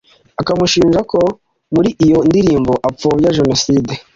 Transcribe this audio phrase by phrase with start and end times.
[0.41, 1.19] akamushinja ko
[1.73, 3.91] muri iyo ndirimbo apfobya jenoside.